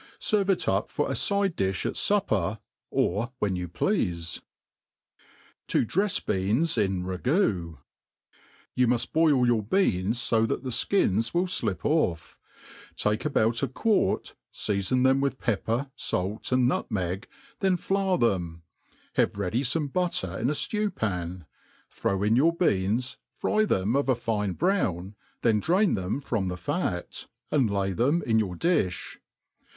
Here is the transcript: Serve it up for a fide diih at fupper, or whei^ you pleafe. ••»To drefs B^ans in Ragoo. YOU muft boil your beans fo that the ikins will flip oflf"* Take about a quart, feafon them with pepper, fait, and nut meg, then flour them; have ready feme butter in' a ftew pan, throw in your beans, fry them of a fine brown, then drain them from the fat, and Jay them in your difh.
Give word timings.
Serve 0.17 0.49
it 0.49 0.67
up 0.67 0.89
for 0.89 1.11
a 1.11 1.15
fide 1.15 1.55
diih 1.55 1.85
at 1.85 1.93
fupper, 1.93 2.57
or 2.89 3.33
whei^ 3.39 3.55
you 3.55 3.67
pleafe. 3.69 4.01
••»To 5.67 5.85
drefs 5.85 6.19
B^ans 6.19 6.75
in 6.75 7.03
Ragoo. 7.03 7.77
YOU 8.73 8.87
muft 8.87 9.13
boil 9.13 9.45
your 9.45 9.61
beans 9.61 10.27
fo 10.27 10.47
that 10.47 10.63
the 10.63 10.71
ikins 10.71 11.35
will 11.35 11.45
flip 11.45 11.81
oflf"* 11.83 12.39
Take 12.95 13.25
about 13.25 13.61
a 13.61 13.67
quart, 13.67 14.33
feafon 14.51 15.03
them 15.03 15.21
with 15.21 15.37
pepper, 15.37 15.91
fait, 15.95 16.51
and 16.51 16.67
nut 16.67 16.89
meg, 16.89 17.27
then 17.59 17.77
flour 17.77 18.17
them; 18.17 18.63
have 19.13 19.37
ready 19.37 19.61
feme 19.61 19.87
butter 19.89 20.35
in' 20.39 20.49
a 20.49 20.53
ftew 20.53 20.95
pan, 20.95 21.45
throw 21.91 22.23
in 22.23 22.35
your 22.35 22.55
beans, 22.57 23.17
fry 23.37 23.65
them 23.65 23.95
of 23.95 24.09
a 24.09 24.15
fine 24.15 24.53
brown, 24.53 25.13
then 25.43 25.59
drain 25.59 25.93
them 25.93 26.21
from 26.21 26.47
the 26.47 26.57
fat, 26.57 27.27
and 27.51 27.69
Jay 27.69 27.93
them 27.93 28.23
in 28.23 28.39
your 28.39 28.55
difh. 28.55 29.17